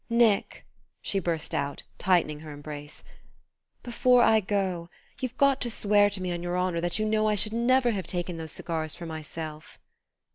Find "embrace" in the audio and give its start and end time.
2.51-3.03